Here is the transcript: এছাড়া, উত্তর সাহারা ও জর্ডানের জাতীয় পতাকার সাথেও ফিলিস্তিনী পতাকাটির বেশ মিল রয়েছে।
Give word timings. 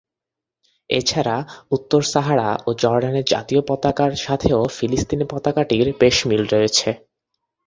এছাড়া, 0.89 1.35
উত্তর 1.71 2.01
সাহারা 2.03 2.49
ও 2.67 2.69
জর্ডানের 2.73 3.25
জাতীয় 3.25 3.61
পতাকার 3.67 4.11
সাথেও 4.15 4.59
ফিলিস্তিনী 4.77 5.25
পতাকাটির 5.29 5.87
বেশ 5.99 6.17
মিল 6.27 6.43
রয়েছে। 6.53 6.89